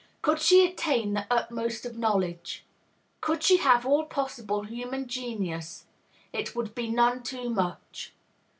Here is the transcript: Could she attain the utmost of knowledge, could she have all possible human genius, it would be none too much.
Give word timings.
Could 0.23 0.39
she 0.41 0.65
attain 0.67 1.13
the 1.13 1.27
utmost 1.29 1.85
of 1.85 1.95
knowledge, 1.95 2.65
could 3.21 3.43
she 3.43 3.57
have 3.57 3.85
all 3.85 4.05
possible 4.07 4.63
human 4.63 5.07
genius, 5.07 5.85
it 6.33 6.55
would 6.55 6.73
be 6.73 6.89
none 6.89 7.21
too 7.21 7.51
much. 7.51 8.11